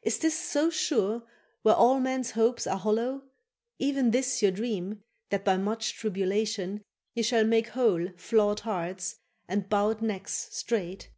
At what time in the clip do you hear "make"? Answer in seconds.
7.44-7.66